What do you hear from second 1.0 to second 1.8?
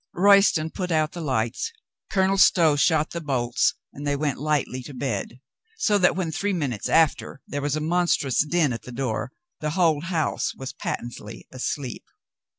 the lights,